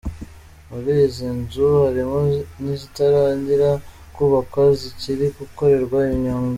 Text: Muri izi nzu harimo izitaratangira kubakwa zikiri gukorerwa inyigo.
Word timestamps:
Muri 0.69 0.91
izi 1.05 1.27
nzu 1.39 1.67
harimo 1.85 2.17
izitaratangira 2.73 3.69
kubakwa 4.15 4.63
zikiri 4.79 5.25
gukorerwa 5.37 5.99
inyigo. 6.15 6.47